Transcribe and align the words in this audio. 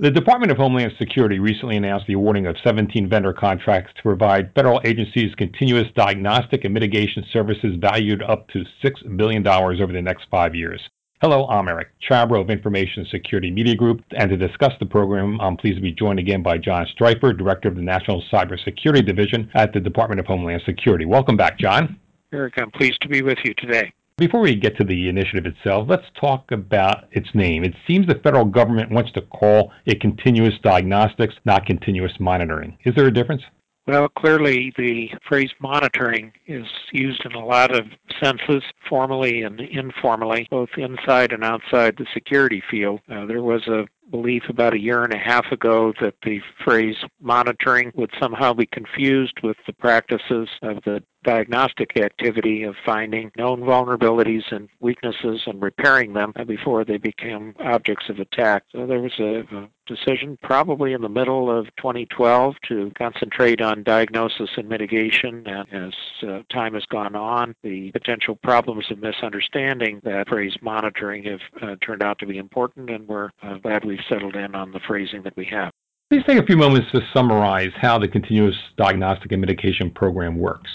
The 0.00 0.10
Department 0.10 0.50
of 0.50 0.56
Homeland 0.56 0.94
Security 0.98 1.38
recently 1.38 1.76
announced 1.76 2.06
the 2.06 2.14
awarding 2.14 2.46
of 2.46 2.56
17 2.64 3.06
vendor 3.06 3.34
contracts 3.34 3.92
to 3.96 4.02
provide 4.02 4.50
federal 4.54 4.80
agencies 4.82 5.34
continuous 5.34 5.88
diagnostic 5.94 6.64
and 6.64 6.72
mitigation 6.72 7.22
services 7.30 7.76
valued 7.78 8.22
up 8.22 8.48
to 8.48 8.64
$6 8.82 9.16
billion 9.18 9.46
over 9.46 9.92
the 9.92 10.00
next 10.00 10.24
five 10.30 10.54
years. 10.54 10.80
Hello, 11.20 11.46
I'm 11.48 11.68
Eric 11.68 11.88
Chabrow 12.10 12.40
of 12.40 12.48
Information 12.48 13.04
Security 13.10 13.50
Media 13.50 13.74
Group, 13.74 14.02
and 14.16 14.30
to 14.30 14.38
discuss 14.38 14.72
the 14.80 14.86
program, 14.86 15.38
I'm 15.38 15.58
pleased 15.58 15.76
to 15.76 15.82
be 15.82 15.92
joined 15.92 16.18
again 16.18 16.42
by 16.42 16.56
John 16.56 16.86
Streufert, 16.98 17.36
Director 17.36 17.68
of 17.68 17.76
the 17.76 17.82
National 17.82 18.22
Cybersecurity 18.32 19.04
Division 19.04 19.50
at 19.52 19.74
the 19.74 19.80
Department 19.80 20.18
of 20.18 20.24
Homeland 20.24 20.62
Security. 20.64 21.04
Welcome 21.04 21.36
back, 21.36 21.58
John. 21.58 22.00
Eric, 22.32 22.54
I'm 22.56 22.70
pleased 22.70 23.02
to 23.02 23.08
be 23.08 23.20
with 23.20 23.36
you 23.44 23.52
today. 23.58 23.92
Before 24.20 24.40
we 24.42 24.54
get 24.54 24.76
to 24.76 24.84
the 24.84 25.08
initiative 25.08 25.46
itself, 25.46 25.88
let's 25.88 26.04
talk 26.20 26.52
about 26.52 27.04
its 27.10 27.34
name. 27.34 27.64
It 27.64 27.72
seems 27.86 28.06
the 28.06 28.16
federal 28.16 28.44
government 28.44 28.90
wants 28.90 29.10
to 29.12 29.22
call 29.22 29.72
it 29.86 30.02
continuous 30.02 30.52
diagnostics, 30.62 31.34
not 31.46 31.64
continuous 31.64 32.12
monitoring. 32.20 32.76
Is 32.84 32.94
there 32.94 33.06
a 33.06 33.14
difference? 33.14 33.40
Well, 33.86 34.10
clearly 34.10 34.74
the 34.76 35.08
phrase 35.26 35.48
monitoring 35.58 36.32
is 36.46 36.66
used 36.92 37.24
in 37.24 37.32
a 37.32 37.42
lot 37.42 37.74
of 37.74 37.86
senses, 38.22 38.62
formally 38.86 39.40
and 39.40 39.58
informally, 39.58 40.46
both 40.50 40.68
inside 40.76 41.32
and 41.32 41.42
outside 41.42 41.94
the 41.96 42.06
security 42.12 42.62
field. 42.70 43.00
Uh, 43.10 43.24
there 43.24 43.42
was 43.42 43.66
a 43.68 43.86
belief 44.10 44.44
about 44.48 44.74
a 44.74 44.80
year 44.80 45.04
and 45.04 45.12
a 45.12 45.18
half 45.18 45.46
ago 45.52 45.92
that 46.00 46.14
the 46.24 46.40
phrase 46.64 46.96
monitoring 47.20 47.92
would 47.94 48.10
somehow 48.20 48.52
be 48.52 48.66
confused 48.66 49.38
with 49.42 49.56
the 49.66 49.72
practices 49.72 50.48
of 50.62 50.82
the 50.84 51.02
diagnostic 51.22 51.98
activity 51.98 52.62
of 52.62 52.74
finding 52.84 53.30
known 53.36 53.60
vulnerabilities 53.60 54.50
and 54.50 54.68
weaknesses 54.80 55.42
and 55.46 55.60
repairing 55.60 56.14
them 56.14 56.32
before 56.46 56.84
they 56.84 56.96
became 56.96 57.54
objects 57.60 58.08
of 58.08 58.18
attack. 58.18 58.64
So 58.72 58.86
there 58.86 59.00
was 59.00 59.12
a, 59.18 59.40
a 59.54 59.68
decision 59.86 60.38
probably 60.42 60.92
in 60.92 61.02
the 61.02 61.08
middle 61.08 61.50
of 61.50 61.66
2012 61.76 62.54
to 62.68 62.92
concentrate 62.96 63.60
on 63.60 63.82
diagnosis 63.82 64.50
and 64.56 64.68
mitigation. 64.68 65.46
And 65.46 65.72
as 65.72 65.94
uh, 66.26 66.42
time 66.50 66.74
has 66.74 66.84
gone 66.86 67.14
on, 67.14 67.54
the 67.62 67.90
potential 67.90 68.36
problems 68.36 68.86
of 68.90 68.98
misunderstanding 68.98 70.00
that 70.04 70.28
phrase 70.28 70.56
monitoring 70.62 71.24
have 71.24 71.40
uh, 71.60 71.76
turned 71.84 72.02
out 72.02 72.18
to 72.20 72.26
be 72.26 72.38
important, 72.38 72.88
and 72.88 73.06
we're 73.08 73.30
uh, 73.42 73.58
glad 73.58 73.84
we've 73.84 73.98
settled 74.08 74.36
in 74.36 74.54
on 74.54 74.72
the 74.72 74.80
phrasing 74.86 75.22
that 75.22 75.36
we 75.36 75.44
have. 75.46 75.70
Please 76.10 76.22
take 76.26 76.38
a 76.38 76.46
few 76.46 76.56
moments 76.56 76.90
to 76.92 77.00
summarize 77.14 77.70
how 77.76 77.98
the 77.98 78.08
continuous 78.08 78.56
diagnostic 78.76 79.30
and 79.32 79.40
mitigation 79.40 79.90
program 79.90 80.38
works. 80.38 80.70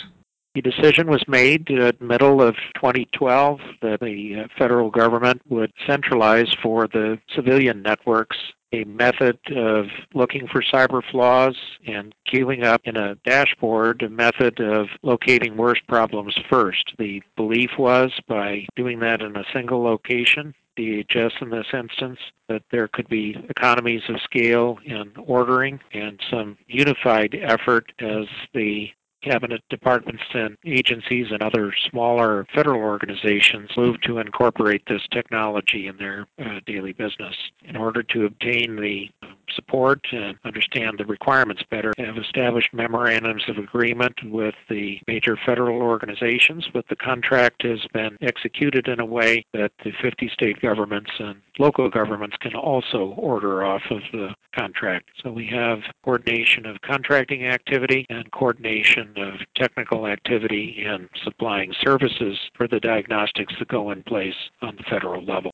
The 0.55 0.61
decision 0.61 1.07
was 1.07 1.21
made 1.27 1.67
the 1.67 1.93
middle 1.99 2.41
of 2.41 2.55
2012 2.75 3.59
that 3.81 3.99
the 3.99 4.45
uh, 4.45 4.47
federal 4.57 4.89
government 4.89 5.41
would 5.49 5.73
centralize 5.85 6.55
for 6.63 6.87
the 6.87 7.19
civilian 7.35 7.81
networks 7.81 8.37
a 8.71 8.85
method 8.85 9.37
of 9.53 9.87
looking 10.13 10.47
for 10.47 10.61
cyber 10.61 11.01
flaws 11.11 11.57
and 11.85 12.15
queuing 12.25 12.63
up 12.63 12.81
in 12.85 12.95
a 12.95 13.15
dashboard 13.25 14.01
a 14.01 14.09
method 14.09 14.61
of 14.61 14.87
locating 15.01 15.57
worst 15.57 15.85
problems 15.87 16.37
first. 16.49 16.93
The 16.97 17.21
belief 17.35 17.71
was 17.77 18.11
by 18.25 18.65
doing 18.77 18.99
that 18.99 19.21
in 19.21 19.35
a 19.35 19.43
single 19.51 19.83
location, 19.83 20.55
DHS 20.77 21.41
in 21.41 21.49
this 21.49 21.67
instance, 21.73 22.19
that 22.47 22.63
there 22.71 22.87
could 22.87 23.09
be 23.09 23.35
economies 23.49 24.03
of 24.07 24.21
scale 24.21 24.77
in 24.85 25.11
ordering 25.17 25.81
and 25.93 26.17
some 26.29 26.57
unified 26.67 27.37
effort 27.41 27.91
as 27.99 28.25
the 28.53 28.87
cabinet 29.25 29.61
departments 29.69 30.23
and 30.33 30.57
agencies 30.65 31.27
and 31.31 31.41
other 31.41 31.73
smaller 31.89 32.45
federal 32.53 32.79
organizations 32.79 33.69
move 33.75 33.99
to 34.01 34.19
incorporate 34.19 34.83
this 34.87 35.01
technology 35.11 35.87
in 35.87 35.97
their 35.97 36.27
uh, 36.39 36.59
daily 36.65 36.93
business. 36.93 37.35
In 37.63 37.75
order 37.75 38.03
to 38.03 38.25
obtain 38.25 38.75
the 38.75 39.09
support 39.53 40.05
and 40.11 40.37
understand 40.43 40.97
the 40.97 41.05
requirements 41.05 41.63
better, 41.69 41.93
have 41.97 42.17
established 42.17 42.73
memorandums 42.73 43.43
of 43.47 43.57
agreement 43.57 44.15
with 44.23 44.55
the 44.69 44.99
major 45.07 45.37
federal 45.45 45.81
organizations, 45.81 46.67
but 46.73 46.87
the 46.89 46.95
contract 46.95 47.63
has 47.63 47.79
been 47.93 48.17
executed 48.21 48.87
in 48.87 48.99
a 48.99 49.05
way 49.05 49.45
that 49.53 49.71
the 49.83 49.91
50 50.01 50.29
state 50.29 50.61
governments 50.61 51.11
and 51.19 51.41
local 51.59 51.89
governments 51.89 52.35
can 52.39 52.55
also 52.55 53.13
order 53.17 53.63
off 53.63 53.83
of 53.89 54.01
the 54.11 54.33
contract. 54.55 55.09
So 55.23 55.31
we 55.31 55.47
have 55.47 55.79
coordination 56.03 56.65
of 56.65 56.81
contracting 56.81 57.45
activity 57.45 58.05
and 58.09 58.31
coordination 58.31 59.13
of 59.17 59.35
technical 59.55 60.07
activity 60.07 60.85
in 60.85 61.09
supplying 61.23 61.73
services 61.81 62.37
for 62.55 62.67
the 62.67 62.79
diagnostics 62.79 63.53
that 63.59 63.67
go 63.67 63.91
in 63.91 64.03
place 64.03 64.35
on 64.61 64.75
the 64.75 64.83
federal 64.83 65.23
level. 65.23 65.51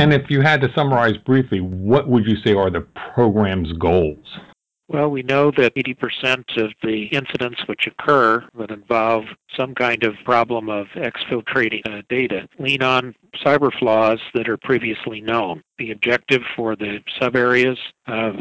And 0.00 0.14
if 0.14 0.30
you 0.30 0.40
had 0.40 0.62
to 0.62 0.72
summarize 0.74 1.18
briefly, 1.26 1.60
what 1.60 2.08
would 2.08 2.24
you 2.24 2.36
say 2.36 2.54
are 2.54 2.70
the 2.70 2.86
program's 3.14 3.70
goals? 3.74 4.24
Well, 4.92 5.08
we 5.08 5.22
know 5.22 5.52
that 5.52 5.76
80% 5.76 6.60
of 6.60 6.72
the 6.82 7.04
incidents 7.12 7.60
which 7.66 7.86
occur 7.86 8.44
that 8.58 8.72
involve 8.72 9.22
some 9.56 9.72
kind 9.72 10.02
of 10.02 10.16
problem 10.24 10.68
of 10.68 10.88
exfiltrating 10.96 11.86
uh, 11.86 12.02
data 12.08 12.48
lean 12.58 12.82
on 12.82 13.14
cyber 13.36 13.70
flaws 13.78 14.18
that 14.34 14.48
are 14.48 14.56
previously 14.56 15.20
known. 15.20 15.62
The 15.78 15.92
objective 15.92 16.42
for 16.56 16.74
the 16.74 16.98
sub 17.20 17.36
areas 17.36 17.78
of 18.08 18.34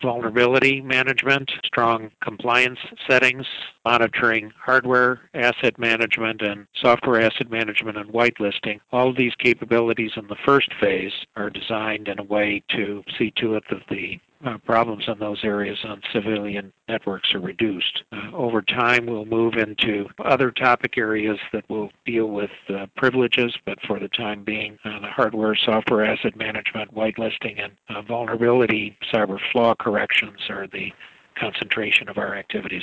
vulnerability 0.00 0.80
management, 0.80 1.50
strong 1.64 2.12
compliance 2.22 2.78
settings, 3.10 3.46
monitoring 3.84 4.52
hardware 4.56 5.28
asset 5.34 5.76
management 5.76 6.40
and 6.40 6.68
software 6.80 7.20
asset 7.20 7.50
management 7.50 7.98
and 7.98 8.12
whitelisting, 8.12 8.78
all 8.92 9.10
of 9.10 9.16
these 9.16 9.34
capabilities 9.40 10.12
in 10.14 10.28
the 10.28 10.36
first 10.44 10.72
phase 10.80 11.12
are 11.34 11.50
designed 11.50 12.06
in 12.06 12.20
a 12.20 12.24
way 12.24 12.62
to 12.70 13.02
see 13.18 13.32
to 13.38 13.56
it 13.56 13.64
that 13.70 13.82
the 13.90 14.20
uh, 14.44 14.58
problems 14.58 15.04
in 15.08 15.18
those 15.18 15.40
areas 15.44 15.78
on 15.84 16.00
civilian 16.12 16.72
networks 16.88 17.34
are 17.34 17.40
reduced. 17.40 18.02
Uh, 18.12 18.34
over 18.34 18.62
time, 18.62 19.06
we'll 19.06 19.24
move 19.24 19.54
into 19.54 20.06
other 20.24 20.50
topic 20.50 20.98
areas 20.98 21.38
that 21.52 21.68
will 21.68 21.90
deal 22.04 22.26
with 22.26 22.50
uh, 22.68 22.86
privileges, 22.96 23.54
but 23.64 23.78
for 23.86 23.98
the 23.98 24.08
time 24.08 24.44
being, 24.44 24.78
uh, 24.84 25.00
the 25.00 25.08
hardware, 25.08 25.56
software 25.64 26.04
asset 26.04 26.36
management, 26.36 26.94
whitelisting, 26.94 27.62
and 27.62 27.72
uh, 27.88 28.02
vulnerability 28.02 28.96
cyber 29.12 29.38
flaw 29.52 29.74
corrections 29.74 30.38
are 30.48 30.66
the 30.66 30.92
concentration 31.38 32.08
of 32.08 32.18
our 32.18 32.34
activities. 32.34 32.82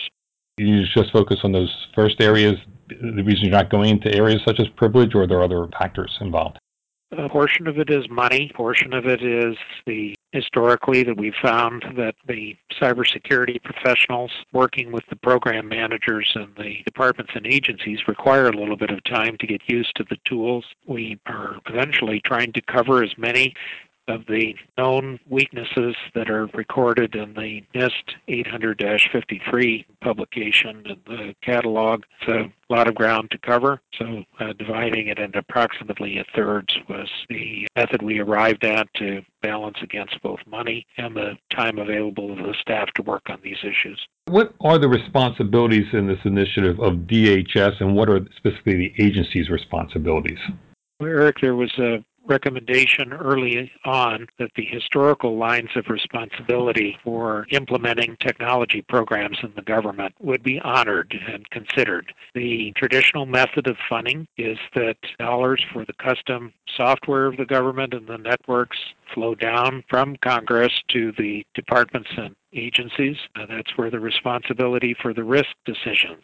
You 0.57 0.83
just 0.95 1.11
focus 1.11 1.39
on 1.43 1.51
those 1.51 1.73
first 1.95 2.21
areas. 2.21 2.53
The 2.87 3.23
reason 3.23 3.45
you're 3.45 3.51
not 3.51 3.71
going 3.71 3.89
into 3.89 4.13
areas 4.15 4.41
such 4.45 4.59
as 4.59 4.67
privilege, 4.75 5.15
or 5.15 5.23
are 5.23 5.27
there 5.27 5.41
other 5.41 5.67
factors 5.79 6.15
involved? 6.21 6.59
A 7.17 7.29
portion 7.29 7.67
of 7.67 7.77
it 7.77 7.89
is 7.89 8.07
money. 8.09 8.51
A 8.53 8.57
portion 8.57 8.93
of 8.93 9.05
it 9.05 9.23
is 9.23 9.55
the 9.85 10.15
historically 10.33 11.03
that 11.03 11.15
we've 11.15 11.35
found 11.41 11.85
that 11.95 12.15
the 12.27 12.57
cybersecurity 12.81 13.61
professionals 13.63 14.31
working 14.51 14.91
with 14.91 15.03
the 15.09 15.15
program 15.15 15.69
managers 15.69 16.29
and 16.33 16.49
the 16.57 16.81
departments 16.85 17.31
and 17.35 17.45
agencies 17.45 17.99
require 18.07 18.47
a 18.47 18.57
little 18.57 18.75
bit 18.75 18.89
of 18.89 19.01
time 19.03 19.37
to 19.39 19.45
get 19.45 19.61
used 19.67 19.95
to 19.95 20.03
the 20.09 20.17
tools. 20.25 20.65
We 20.87 21.19
are 21.27 21.57
eventually 21.67 22.19
trying 22.25 22.51
to 22.53 22.61
cover 22.61 23.03
as 23.03 23.15
many 23.15 23.53
of 24.07 24.25
the 24.27 24.55
known 24.77 25.19
weaknesses 25.29 25.95
that 26.13 26.29
are 26.29 26.47
recorded 26.53 27.15
in 27.15 27.33
the 27.33 27.61
NIST 27.73 28.15
800-53 28.27 29.85
publication 30.01 30.83
in 30.85 30.97
the 31.05 31.35
catalog. 31.41 32.03
It's 32.21 32.31
a 32.31 32.73
lot 32.73 32.87
of 32.87 32.95
ground 32.95 33.31
to 33.31 33.37
cover. 33.37 33.81
So 33.97 34.23
uh, 34.39 34.53
dividing 34.53 35.07
it 35.07 35.19
into 35.19 35.39
approximately 35.39 36.17
a 36.17 36.25
thirds 36.35 36.75
was 36.89 37.09
the 37.29 37.67
method 37.75 38.01
we 38.01 38.19
arrived 38.19 38.63
at 38.63 38.87
to 38.95 39.21
balance 39.41 39.77
against 39.81 40.21
both 40.21 40.39
money 40.47 40.85
and 40.97 41.15
the 41.15 41.37
time 41.51 41.77
available 41.77 42.35
to 42.35 42.41
the 42.41 42.55
staff 42.61 42.89
to 42.95 43.03
work 43.03 43.23
on 43.29 43.39
these 43.43 43.57
issues. 43.63 43.99
What 44.25 44.53
are 44.61 44.79
the 44.79 44.87
responsibilities 44.87 45.87
in 45.93 46.07
this 46.07 46.19
initiative 46.23 46.79
of 46.79 46.93
DHS 47.07 47.81
and 47.81 47.95
what 47.95 48.09
are 48.09 48.21
specifically 48.37 48.93
the 48.97 49.03
agency's 49.03 49.49
responsibilities? 49.49 50.39
Eric, 51.01 51.37
there 51.41 51.55
was 51.55 51.71
a 51.79 52.03
recommendation 52.25 53.13
early 53.13 53.71
on 53.85 54.27
that 54.39 54.51
the 54.55 54.65
historical 54.65 55.37
lines 55.37 55.69
of 55.75 55.89
responsibility 55.89 56.97
for 57.03 57.45
implementing 57.49 58.15
technology 58.19 58.81
programs 58.81 59.37
in 59.43 59.51
the 59.55 59.61
government 59.61 60.13
would 60.19 60.43
be 60.43 60.59
honored 60.61 61.15
and 61.27 61.49
considered. 61.49 62.13
The 62.33 62.71
traditional 62.75 63.25
method 63.25 63.67
of 63.67 63.77
funding 63.89 64.27
is 64.37 64.57
that 64.75 64.97
dollars 65.19 65.63
for 65.71 65.85
the 65.85 65.93
custom 65.93 66.53
software 66.75 67.25
of 67.25 67.37
the 67.37 67.45
government 67.45 67.93
and 67.93 68.07
the 68.07 68.17
networks 68.17 68.77
flow 69.13 69.35
down 69.35 69.83
from 69.89 70.15
Congress 70.17 70.71
to 70.89 71.11
the 71.17 71.45
departments 71.53 72.09
and 72.17 72.35
agencies. 72.53 73.17
Uh, 73.35 73.45
that's 73.47 73.77
where 73.77 73.91
the 73.91 73.99
responsibility 73.99 74.95
for 75.01 75.13
the 75.13 75.23
risk 75.23 75.49
decisions 75.65 76.23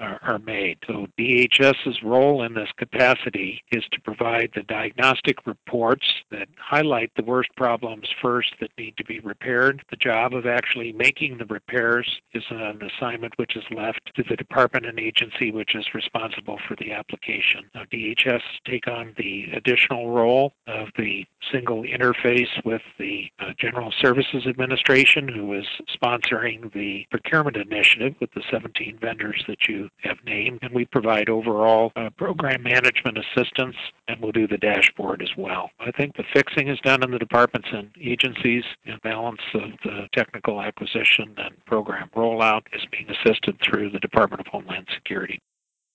are, 0.00 0.18
are 0.22 0.38
made. 0.38 0.78
So 0.86 1.06
DHS's 1.18 2.02
role 2.02 2.42
in 2.42 2.54
this 2.54 2.70
capacity 2.76 3.62
is 3.70 3.84
to 3.92 4.00
provide 4.00 4.50
the 4.54 4.62
diagnostic 4.62 5.46
reports 5.46 6.06
that 6.30 6.48
highlight 6.58 7.12
the 7.16 7.24
worst 7.24 7.50
problems 7.56 8.08
first 8.20 8.54
that 8.60 8.70
need 8.78 8.96
to 8.96 9.04
be 9.04 9.20
repaired. 9.20 9.82
The 9.90 9.96
job 9.96 10.34
of 10.34 10.46
actually 10.46 10.92
making 10.92 11.38
the 11.38 11.46
repairs 11.46 12.20
is 12.32 12.44
an 12.50 12.80
assignment 12.82 13.34
which 13.36 13.56
is 13.56 13.64
left 13.70 14.12
to 14.16 14.24
the 14.28 14.36
department 14.36 14.86
and 14.86 14.98
agency 14.98 15.50
which 15.50 15.74
is 15.74 15.86
responsible 15.94 16.58
for 16.66 16.76
the 16.76 16.92
application. 16.92 17.70
Now, 17.74 17.84
DHS 17.92 18.42
take 18.64 18.88
on 18.88 19.14
the 19.16 19.46
additional 19.52 20.10
role 20.10 20.54
of 20.66 20.88
the 20.96 21.26
single 21.52 21.82
interface 21.82 22.64
with 22.64 22.82
the 22.98 23.30
uh, 23.38 23.52
General 23.58 23.92
Services 24.00 24.46
Administration, 24.46 25.28
who 25.28 25.52
is 25.54 25.66
sponsoring 25.94 26.72
the 26.72 27.06
procurement 27.10 27.56
initiative 27.56 28.14
with 28.20 28.30
the 28.32 28.42
17 28.50 28.98
vendors 29.00 29.44
that 29.48 29.68
you 29.68 29.89
have 29.98 30.16
named. 30.24 30.60
And 30.62 30.74
we 30.74 30.84
provide 30.86 31.28
overall 31.28 31.92
uh, 31.96 32.10
program 32.16 32.62
management 32.62 33.18
assistance, 33.18 33.76
and 34.08 34.20
we'll 34.20 34.32
do 34.32 34.46
the 34.46 34.58
dashboard 34.58 35.22
as 35.22 35.30
well. 35.36 35.70
I 35.80 35.90
think 35.90 36.16
the 36.16 36.24
fixing 36.32 36.68
is 36.68 36.78
done 36.80 37.02
in 37.02 37.10
the 37.10 37.18
departments 37.18 37.68
and 37.72 37.90
agencies, 38.00 38.64
and 38.86 39.00
balance 39.02 39.40
of 39.54 39.70
the 39.84 40.08
technical 40.14 40.60
acquisition 40.60 41.34
and 41.36 41.64
program 41.66 42.08
rollout 42.16 42.62
is 42.72 42.82
being 42.90 43.06
assisted 43.10 43.56
through 43.62 43.90
the 43.90 44.00
Department 44.00 44.40
of 44.40 44.46
Homeland 44.46 44.86
Security. 44.94 45.38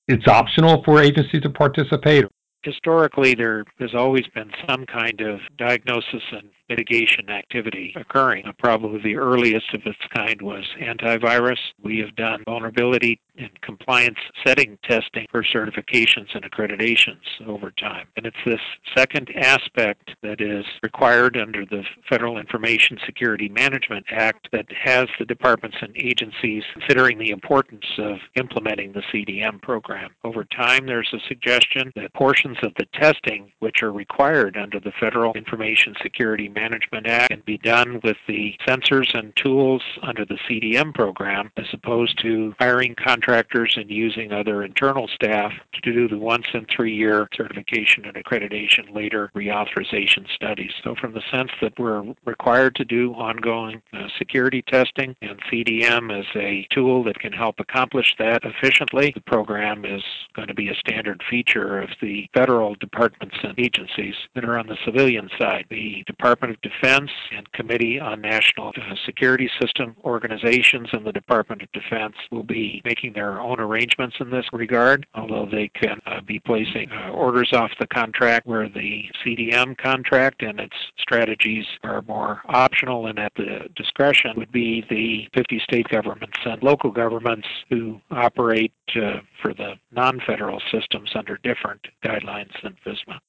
It's 0.08 0.28
optional 0.28 0.84
for 0.84 1.02
agencies 1.02 1.42
to 1.42 1.50
participate 1.50 2.26
historically 2.66 3.36
there 3.36 3.64
has 3.80 3.94
always 3.94 4.26
been 4.34 4.52
some 4.68 4.86
kind 4.88 5.22
of 5.22 5.40
diagnosis 5.58 6.24
and 6.32 6.50
mitigation 6.70 7.30
activity 7.30 7.94
occurring. 7.96 8.46
Uh, 8.46 8.52
probably 8.58 9.02
the 9.02 9.16
earliest 9.16 9.74
of 9.74 9.82
its 9.86 10.00
kind 10.16 10.42
was 10.42 10.64
antivirus. 10.80 11.58
We 11.82 12.00
have 12.00 12.16
done 12.16 12.44
vulnerability 12.46 13.20
and 13.38 13.50
compliance 13.62 14.18
setting 14.46 14.78
testing 14.84 15.28
for 15.30 15.44
certifications 15.44 16.34
and 16.34 16.50
accreditations 16.50 17.22
over 17.46 17.72
time. 17.72 18.08
And 18.16 18.26
it's 18.26 18.38
this 18.46 18.62
second 18.96 19.30
aspect 19.36 20.12
that 20.24 20.42
is 20.42 20.66
required 20.82 21.38
under 21.38 21.66
the 21.66 21.84
Federal 22.10 22.38
Information 22.38 22.98
Security 23.06 23.50
Management 23.50 24.06
Act 24.10 24.48
that 24.52 24.66
has 24.72 25.08
the 25.20 25.26
departments 25.26 25.78
and 25.82 25.96
agencies 25.98 26.64
considering 26.74 27.18
the 27.18 27.32
importance 27.32 27.86
of 27.98 28.18
implementing 28.36 28.94
the 28.94 29.04
CDM 29.14 29.62
program. 29.62 30.12
Over 30.24 30.46
time, 30.46 30.86
there's 30.86 31.14
a 31.14 31.28
suggestion 31.28 31.92
that 31.96 32.14
portions 32.14 32.58
of 32.64 32.74
the 32.78 32.86
testing 32.94 33.52
which 33.60 33.84
are 33.84 33.92
required 33.92 34.58
under 34.58 34.80
the 34.80 34.94
Federal 35.00 35.34
Information 35.34 35.94
Security 36.02 36.48
Management 36.56 37.08
Act 37.08 37.30
can 37.30 37.44
be 37.46 37.58
done 37.58 38.00
with 38.04 38.18
the 38.28 38.56
sensors 38.68 39.14
and 39.18 39.36
tools 39.36 39.84
under 40.02 40.26
the 40.26 40.40
CDM 40.50 40.94
program 40.94 41.52
as 41.58 41.66
opposed 41.74 42.20
to 42.22 42.56
hiring 42.60 42.96
contractors 42.96 43.76
and 43.78 43.90
using 43.90 44.32
other 44.32 44.64
internal 44.64 45.08
staff 45.08 45.52
to 45.74 45.82
do 45.82 46.08
the 46.08 46.18
once 46.18 46.48
in 46.54 46.66
three 46.66 46.96
year 46.96 47.28
certification 47.36 48.06
and 48.06 48.16
accreditation 48.16 48.94
later 48.94 49.32
reauthorization 49.36 50.26
studies. 50.34 50.72
So, 50.84 50.96
from 50.96 51.14
the 51.14 51.22
sense 51.32 51.52
that 51.62 51.78
we're 51.78 52.04
required 52.26 52.76
to 52.76 52.86
do 52.86 53.14
ongoing 53.14 53.82
uh, 53.94 54.08
security 54.18 54.62
testing 54.62 55.16
and 55.22 55.40
CDM 55.52 56.18
is 56.20 56.26
a 56.36 56.68
tool 56.72 57.04
that 57.04 57.20
can 57.20 57.34
help 57.34 57.60
accomplish 57.60 58.16
that 58.18 58.44
efficiently, 58.44 59.12
the 59.14 59.22
program 59.22 59.86
is 59.86 60.04
going 60.34 60.48
to 60.48 60.54
be 60.54 60.70
a 60.70 60.76
standard 60.76 61.22
feature 61.30 61.82
of 61.82 61.90
the 62.02 62.28
federal 62.34 62.76
departments 62.76 63.36
and 63.44 63.58
agencies 63.60 64.16
that 64.34 64.46
are 64.46 64.58
on 64.58 64.68
the 64.68 64.78
civilian 64.86 65.30
side. 65.38 65.66
The 65.70 66.04
Department 66.08 66.45
Department 66.46 66.66
of 66.66 66.72
Defense 66.72 67.12
and 67.36 67.52
Committee 67.54 68.00
on 68.00 68.22
National 68.22 68.72
Security 69.06 69.50
System 69.60 69.96
Organizations 70.04 70.88
and 70.94 71.06
the 71.06 71.12
Department 71.12 71.62
of 71.64 71.72
Defense 71.72 72.16
will 72.32 72.44
be 72.44 72.82
making 72.86 73.14
their 73.14 73.40
own 73.40 73.60
arrangements 73.60 74.18
in 74.20 74.30
this 74.30 74.46
regard, 74.54 75.08
although 75.16 75.48
they 75.50 75.70
can 75.70 76.00
uh, 76.06 76.22
be 76.22 76.40
placing 76.40 76.92
uh, 76.92 77.10
orders 77.10 77.52
off 77.54 77.72
the 77.80 77.88
contract 77.88 78.46
where 78.46 78.70
the 78.70 79.06
CDM 79.24 79.78
contract 79.78 80.44
and 80.44 80.60
its 80.60 80.76
strategies 81.00 81.66
are 81.84 82.04
more 82.04 82.42
optional 82.48 83.08
and 83.08 83.18
at 83.18 83.34
the 83.36 83.68
discretion 83.76 84.32
would 84.38 84.52
be 84.52 84.84
the 84.90 85.28
50 85.34 85.60
state 85.60 85.88
governments 85.90 86.38
and 86.46 86.62
local 86.62 86.92
governments 86.92 87.48
who 87.70 88.00
operate 88.12 88.74
uh, 88.96 89.20
for 89.42 89.54
the 89.54 89.74
non-federal 89.92 90.62
systems 90.72 91.12
under 91.16 91.40
different 91.44 91.82
guidelines 92.04 92.52
than 92.62 92.76
FISMA. 92.86 93.20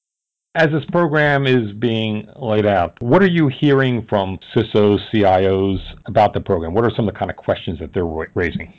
As 0.56 0.68
this 0.70 0.86
program 0.86 1.46
is 1.46 1.70
being 1.72 2.26
laid 2.34 2.64
out, 2.64 2.96
what 3.02 3.22
are 3.22 3.28
you 3.28 3.48
hearing 3.48 4.06
from 4.08 4.38
CISOs, 4.54 5.00
CIOs 5.12 5.76
about 6.06 6.32
the 6.32 6.40
program? 6.40 6.72
What 6.72 6.82
are 6.86 6.90
some 6.96 7.06
of 7.06 7.12
the 7.12 7.18
kind 7.18 7.30
of 7.30 7.36
questions 7.36 7.78
that 7.78 7.92
they're 7.92 8.06
raising? 8.06 8.72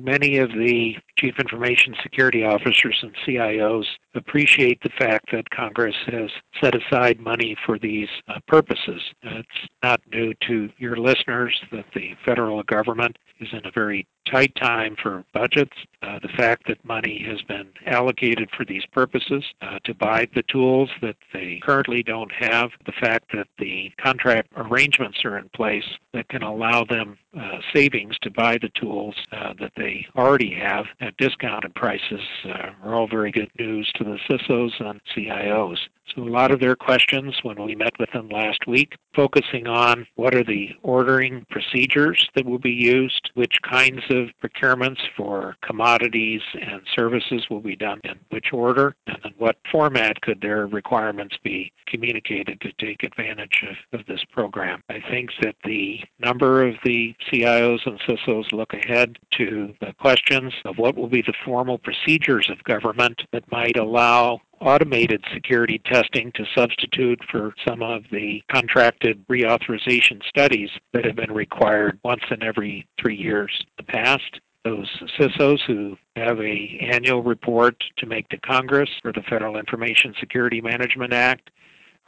Many 0.00 0.38
of 0.38 0.48
the 0.48 0.94
chief 1.20 1.38
information 1.38 1.94
security 2.02 2.44
officers 2.44 2.98
and 3.02 3.12
CIOs 3.26 3.84
appreciate 4.14 4.82
the 4.82 4.90
fact 4.98 5.30
that 5.32 5.50
Congress 5.50 5.94
has 6.06 6.30
set 6.60 6.74
aside 6.74 7.20
money 7.20 7.56
for 7.66 7.78
these 7.78 8.08
uh, 8.28 8.38
purposes. 8.48 9.02
It's 9.22 9.48
not 9.82 10.00
new 10.12 10.32
to 10.48 10.70
your 10.78 10.96
listeners 10.96 11.60
that 11.72 11.86
the 11.94 12.14
federal 12.24 12.62
government 12.62 13.16
is 13.40 13.48
in 13.52 13.66
a 13.66 13.70
very 13.70 14.06
tight 14.30 14.54
time 14.56 14.96
for 15.02 15.24
budgets. 15.32 15.76
Uh, 16.02 16.18
the 16.20 16.28
fact 16.28 16.66
that 16.68 16.84
money 16.84 17.24
has 17.26 17.40
been 17.42 17.68
allocated 17.86 18.48
for 18.56 18.64
these 18.64 18.84
purposes 18.92 19.44
uh, 19.62 19.78
to 19.84 19.94
buy 19.94 20.26
the 20.34 20.42
tools 20.44 20.88
that 21.02 21.16
they 21.32 21.60
currently 21.62 22.02
don't 22.02 22.32
have, 22.32 22.70
the 22.86 22.92
fact 22.92 23.26
that 23.32 23.48
the 23.58 23.90
contract 24.00 24.48
arrangements 24.56 25.24
are 25.24 25.38
in 25.38 25.48
place 25.50 25.84
that 26.12 26.28
can 26.28 26.42
allow 26.42 26.84
them 26.84 27.18
uh, 27.38 27.58
savings 27.74 28.16
to 28.22 28.30
buy 28.30 28.58
the 28.58 28.70
tools 28.80 29.14
uh, 29.32 29.52
that 29.58 29.72
they 29.76 30.06
already 30.16 30.52
have 30.52 30.86
discounted 31.18 31.74
prices 31.74 32.20
uh, 32.44 32.70
are 32.82 32.94
all 32.94 33.08
very 33.08 33.30
good 33.30 33.50
news 33.58 33.90
to 33.96 34.04
the 34.04 34.18
CISOs 34.28 34.80
and 34.80 35.00
CIOs. 35.14 35.78
So 36.14 36.22
a 36.22 36.24
lot 36.24 36.50
of 36.50 36.60
their 36.60 36.74
questions 36.74 37.38
when 37.42 37.62
we 37.62 37.74
met 37.74 37.92
with 37.98 38.10
them 38.12 38.28
last 38.28 38.66
week, 38.66 38.96
focusing 39.14 39.66
on 39.68 40.06
what 40.16 40.34
are 40.34 40.42
the 40.42 40.70
ordering 40.82 41.46
procedures 41.50 42.28
that 42.34 42.44
will 42.44 42.58
be 42.58 42.72
used, 42.72 43.30
which 43.34 43.56
kinds 43.62 44.02
of 44.10 44.28
procurements 44.42 44.98
for 45.16 45.56
commodities 45.62 46.40
and 46.60 46.82
services 46.96 47.44
will 47.48 47.60
be 47.60 47.76
done 47.76 48.00
in 48.04 48.18
which 48.30 48.52
order, 48.52 48.94
and 49.06 49.18
in 49.24 49.32
what 49.38 49.56
format 49.70 50.20
could 50.20 50.40
their 50.40 50.66
requirements 50.66 51.36
be 51.44 51.72
communicated 51.86 52.60
to 52.60 52.72
take 52.84 53.02
advantage 53.02 53.64
of, 53.68 54.00
of 54.00 54.06
this 54.06 54.24
program. 54.32 54.82
I 54.88 55.00
think 55.10 55.30
that 55.42 55.56
the 55.64 56.00
number 56.18 56.66
of 56.66 56.74
the 56.84 57.14
CIOs 57.30 57.86
and 57.86 58.00
CISOs 58.00 58.52
look 58.52 58.72
ahead 58.72 59.18
to 59.32 59.74
the 59.80 59.92
questions 59.94 60.52
of 60.64 60.78
what 60.78 60.96
will 61.00 61.08
be 61.08 61.22
the 61.22 61.34
formal 61.44 61.78
procedures 61.78 62.48
of 62.50 62.62
government 62.64 63.22
that 63.32 63.50
might 63.50 63.76
allow 63.76 64.40
automated 64.60 65.24
security 65.32 65.80
testing 65.86 66.30
to 66.34 66.44
substitute 66.54 67.18
for 67.30 67.54
some 67.66 67.82
of 67.82 68.02
the 68.12 68.42
contracted 68.52 69.26
reauthorization 69.28 70.22
studies 70.28 70.68
that 70.92 71.04
have 71.04 71.16
been 71.16 71.32
required 71.32 71.98
once 72.04 72.22
in 72.30 72.42
every 72.42 72.86
three 73.00 73.16
years 73.16 73.50
in 73.60 73.66
the 73.78 73.92
past. 73.92 74.40
Those 74.64 74.88
CISOs 75.18 75.60
who 75.66 75.96
have 76.16 76.38
a 76.38 76.88
annual 76.92 77.22
report 77.22 77.82
to 77.96 78.06
make 78.06 78.28
to 78.28 78.36
Congress 78.40 78.90
for 79.00 79.10
the 79.10 79.22
Federal 79.22 79.56
Information 79.56 80.14
Security 80.20 80.60
Management 80.60 81.14
Act 81.14 81.50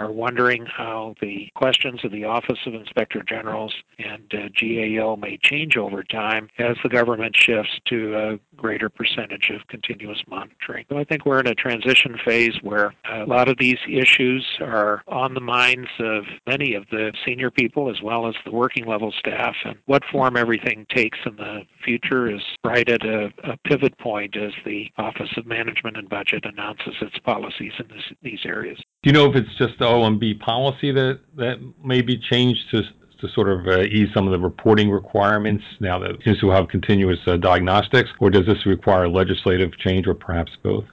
are 0.02 0.10
wondering 0.10 0.66
how 0.66 1.14
the 1.20 1.48
questions 1.54 2.04
of 2.04 2.10
the 2.10 2.24
Office 2.24 2.58
of 2.66 2.74
Inspector 2.74 3.22
Generals 3.22 3.72
and 3.98 4.32
uh, 4.34 4.48
GAO 4.60 5.16
may 5.16 5.38
change 5.42 5.76
over 5.76 6.02
time 6.02 6.48
as 6.58 6.76
the 6.82 6.88
government 6.88 7.36
shifts 7.36 7.70
to 7.86 8.16
a 8.16 8.56
greater 8.56 8.88
percentage 8.88 9.50
of 9.50 9.66
continuous 9.68 10.20
monitoring. 10.28 10.86
So 10.88 10.98
I 10.98 11.04
think 11.04 11.24
we're 11.24 11.40
in 11.40 11.46
a 11.46 11.54
transition 11.54 12.18
phase 12.24 12.54
where 12.62 12.94
a 13.10 13.24
lot 13.24 13.48
of 13.48 13.58
these 13.58 13.78
issues 13.88 14.46
are 14.60 15.02
on 15.06 15.34
the 15.34 15.40
minds 15.40 15.88
of 16.00 16.24
many 16.46 16.74
of 16.74 16.84
the 16.90 17.12
senior 17.24 17.50
people 17.50 17.88
as 17.88 18.02
well 18.02 18.26
as 18.26 18.34
the 18.44 18.50
working 18.50 18.86
level 18.86 19.12
staff. 19.16 19.54
And 19.64 19.76
what 19.86 20.02
form 20.10 20.36
everything 20.36 20.86
takes 20.90 21.18
in 21.24 21.36
the 21.36 21.62
future 21.84 22.28
is 22.34 22.42
right 22.64 22.88
at 22.88 23.04
a, 23.04 23.32
a 23.44 23.56
pivot 23.64 23.96
point 23.98 24.36
as 24.36 24.52
the 24.64 24.90
Office 24.98 25.30
of 25.36 25.46
Management 25.46 25.96
and 25.96 26.08
Budget 26.08 26.44
announces 26.44 26.94
its 27.00 27.18
policies 27.20 27.72
in 27.78 27.86
this, 27.88 28.04
these 28.22 28.40
areas. 28.44 28.78
Do 29.02 29.10
you 29.10 29.12
know 29.12 29.28
if 29.30 29.36
it's 29.36 29.54
just 29.56 29.78
the 29.78 29.86
OMB 29.92 30.40
policy 30.40 30.92
that, 30.92 31.20
that 31.36 31.56
may 31.84 32.02
be 32.02 32.18
changed 32.18 32.60
to, 32.70 32.82
to 33.20 33.28
sort 33.34 33.48
of 33.48 33.66
uh, 33.66 33.82
ease 33.82 34.08
some 34.14 34.26
of 34.26 34.32
the 34.32 34.38
reporting 34.38 34.90
requirements 34.90 35.64
now 35.80 35.98
that 35.98 36.20
students 36.20 36.42
will 36.42 36.52
have 36.52 36.68
continuous 36.68 37.18
uh, 37.26 37.36
diagnostics, 37.36 38.10
or 38.18 38.30
does 38.30 38.46
this 38.46 38.64
require 38.66 39.08
legislative 39.08 39.76
change 39.78 40.06
or 40.06 40.14
perhaps 40.14 40.52
both? 40.62 40.84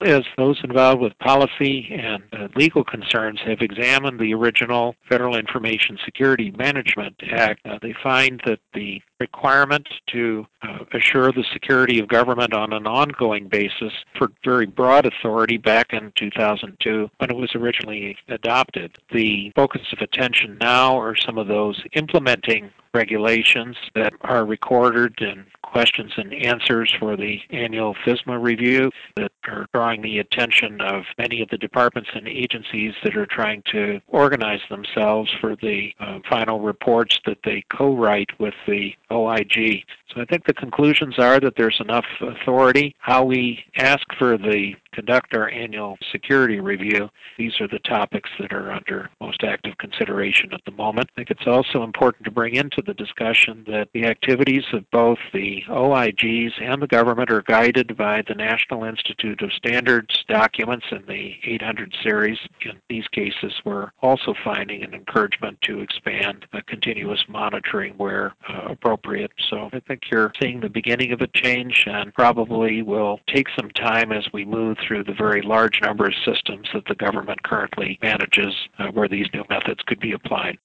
As 0.00 0.22
those 0.36 0.60
involved 0.62 1.00
with 1.00 1.18
policy 1.18 1.88
and 1.90 2.22
uh, 2.32 2.48
legal 2.54 2.84
concerns 2.84 3.40
have 3.44 3.60
examined 3.60 4.20
the 4.20 4.32
original 4.32 4.94
Federal 5.08 5.36
Information 5.36 5.98
Security 6.04 6.52
Management 6.52 7.16
Act, 7.32 7.66
uh, 7.66 7.78
they 7.82 7.94
find 8.02 8.40
that 8.46 8.60
the 8.74 9.02
requirement 9.18 9.88
to 10.06 10.46
uh, 10.62 10.84
assure 10.92 11.32
the 11.32 11.44
security 11.52 11.98
of 11.98 12.06
government 12.06 12.52
on 12.54 12.72
an 12.72 12.86
ongoing 12.86 13.48
basis 13.48 13.92
for 14.16 14.30
very 14.44 14.66
broad 14.66 15.04
authority 15.04 15.56
back 15.56 15.92
in 15.92 16.12
2002 16.16 17.10
when 17.18 17.30
it 17.30 17.36
was 17.36 17.54
originally 17.56 18.16
adopted. 18.28 18.96
The 19.12 19.52
focus 19.56 19.82
of 19.92 19.98
attention 19.98 20.58
now 20.60 20.98
are 21.00 21.16
some 21.16 21.38
of 21.38 21.48
those 21.48 21.82
implementing 21.94 22.70
regulations 22.94 23.76
that 23.94 24.12
are 24.22 24.44
recorded 24.44 25.14
and 25.20 25.44
questions 25.62 26.12
and 26.16 26.32
answers 26.32 26.92
for 26.98 27.16
the 27.16 27.38
annual 27.50 27.94
FISMA 28.06 28.42
review 28.42 28.90
that 29.16 29.30
are 29.46 29.66
drawing 29.72 30.02
the 30.02 30.18
attention 30.18 30.80
of 30.80 31.04
many 31.18 31.42
of 31.42 31.48
the 31.50 31.58
departments 31.58 32.10
and 32.14 32.26
agencies 32.26 32.94
that 33.04 33.16
are 33.16 33.26
trying 33.26 33.62
to 33.70 34.00
organize 34.08 34.60
themselves 34.70 35.30
for 35.40 35.56
the 35.56 35.92
uh, 36.00 36.18
final 36.28 36.60
reports 36.60 37.18
that 37.26 37.38
they 37.44 37.64
co-write 37.70 38.30
with 38.38 38.54
the 38.66 38.92
OIG. 39.10 39.84
So 40.14 40.22
I 40.22 40.24
think 40.24 40.46
the 40.46 40.54
conclusions 40.54 41.18
are 41.18 41.38
that 41.40 41.54
there's 41.56 41.80
enough 41.80 42.06
authority. 42.20 42.94
How 42.98 43.24
we 43.24 43.62
ask 43.76 44.06
for 44.18 44.38
the 44.38 44.74
conduct 44.92 45.34
our 45.36 45.50
annual 45.50 45.98
security 46.10 46.60
review, 46.60 47.10
these 47.36 47.60
are 47.60 47.68
the 47.68 47.78
topics 47.80 48.30
that 48.40 48.52
are 48.52 48.72
under 48.72 49.10
most 49.20 49.44
active 49.44 49.76
consideration 49.78 50.52
at 50.52 50.60
the 50.64 50.72
moment. 50.72 51.10
I 51.12 51.14
think 51.14 51.30
it's 51.30 51.46
also 51.46 51.82
important 51.82 52.24
to 52.24 52.30
bring 52.30 52.54
into 52.54 52.82
the 52.88 52.94
discussion 52.94 53.64
that 53.66 53.88
the 53.92 54.06
activities 54.06 54.64
of 54.72 54.90
both 54.90 55.18
the 55.34 55.62
OIGs 55.68 56.52
and 56.58 56.80
the 56.80 56.86
government 56.86 57.30
are 57.30 57.42
guided 57.42 57.94
by 57.98 58.22
the 58.26 58.34
National 58.34 58.84
Institute 58.84 59.42
of 59.42 59.52
Standards 59.52 60.24
documents 60.26 60.86
in 60.90 61.04
the 61.06 61.34
800 61.44 61.94
series. 62.02 62.38
In 62.62 62.80
these 62.88 63.06
cases, 63.08 63.52
we're 63.66 63.90
also 64.00 64.34
finding 64.42 64.82
an 64.82 64.94
encouragement 64.94 65.60
to 65.62 65.80
expand 65.80 66.46
continuous 66.66 67.22
monitoring 67.28 67.92
where 67.98 68.34
uh, 68.48 68.68
appropriate. 68.70 69.32
So 69.50 69.68
I 69.72 69.80
think 69.80 70.10
you're 70.10 70.32
seeing 70.40 70.60
the 70.60 70.70
beginning 70.70 71.12
of 71.12 71.20
a 71.20 71.26
change 71.26 71.84
and 71.86 72.14
probably 72.14 72.80
will 72.80 73.20
take 73.26 73.48
some 73.54 73.70
time 73.70 74.12
as 74.12 74.26
we 74.32 74.46
move 74.46 74.78
through 74.86 75.04
the 75.04 75.12
very 75.12 75.42
large 75.42 75.82
number 75.82 76.06
of 76.06 76.14
systems 76.24 76.68
that 76.72 76.86
the 76.86 76.94
government 76.94 77.42
currently 77.42 77.98
manages 78.02 78.54
uh, 78.78 78.86
where 78.88 79.08
these 79.08 79.26
new 79.34 79.44
methods 79.50 79.82
could 79.86 80.00
be 80.00 80.12
applied. 80.12 80.58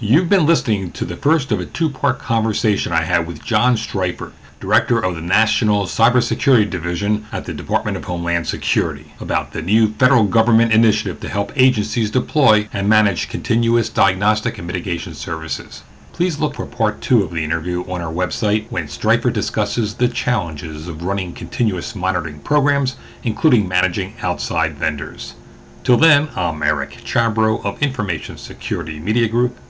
You've 0.00 0.28
been 0.28 0.46
listening 0.46 0.92
to 0.92 1.04
the 1.04 1.16
first 1.16 1.50
of 1.50 1.58
a 1.58 1.66
two 1.66 1.90
part 1.90 2.20
conversation 2.20 2.92
I 2.92 3.02
had 3.02 3.26
with 3.26 3.42
John 3.42 3.74
Streufert, 3.74 4.30
Director 4.60 5.00
of 5.00 5.16
the 5.16 5.20
National 5.20 5.86
Cybersecurity 5.86 6.70
Division 6.70 7.26
at 7.32 7.46
the 7.46 7.52
Department 7.52 7.96
of 7.96 8.04
Homeland 8.04 8.46
Security, 8.46 9.12
about 9.18 9.50
the 9.52 9.60
new 9.60 9.88
federal 9.88 10.22
government 10.22 10.72
initiative 10.72 11.18
to 11.18 11.28
help 11.28 11.50
agencies 11.56 12.12
deploy 12.12 12.68
and 12.72 12.88
manage 12.88 13.28
continuous 13.28 13.88
diagnostic 13.88 14.56
and 14.56 14.68
mitigation 14.68 15.14
services. 15.14 15.82
Please 16.12 16.38
look 16.38 16.54
for 16.54 16.64
part 16.64 17.00
two 17.00 17.24
of 17.24 17.32
the 17.32 17.42
interview 17.42 17.82
on 17.90 18.00
our 18.00 18.12
website 18.12 18.70
when 18.70 18.86
Streufert 18.86 19.32
discusses 19.32 19.94
the 19.94 20.06
challenges 20.06 20.86
of 20.86 21.02
running 21.02 21.32
continuous 21.32 21.96
monitoring 21.96 22.38
programs, 22.38 22.94
including 23.24 23.66
managing 23.66 24.14
outside 24.22 24.78
vendors. 24.78 25.34
Till 25.82 25.96
then, 25.96 26.28
I'm 26.36 26.62
Eric 26.62 26.98
Chabrow 27.04 27.64
of 27.64 27.82
Information 27.82 28.38
Security 28.38 29.00
Media 29.00 29.26
Group 29.26 29.56